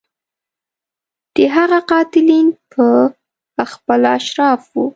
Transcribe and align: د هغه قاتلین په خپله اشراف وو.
د 1.35 1.37
هغه 1.55 1.79
قاتلین 1.91 2.47
په 2.71 2.85
خپله 3.71 4.07
اشراف 4.19 4.61
وو. 4.73 4.85